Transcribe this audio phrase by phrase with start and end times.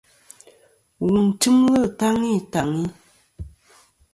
[1.05, 2.83] Wu tɨmlɨ taŋi taŋi.